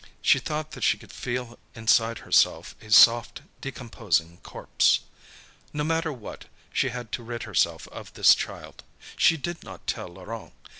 [0.19, 5.01] She thought that she could feel inside herself a soft, decomposing corpse.
[5.73, 8.83] No matter what, she had to rid herself of this child.
[9.15, 10.53] She did not tell Laurent.